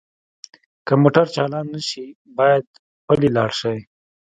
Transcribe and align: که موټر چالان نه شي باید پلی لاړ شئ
که 0.85 0.93
موټر 1.03 1.25
چالان 1.35 1.65
نه 1.73 1.81
شي 1.89 2.05
باید 2.37 2.65
پلی 3.05 3.29
لاړ 3.35 3.49
شئ 3.59 3.77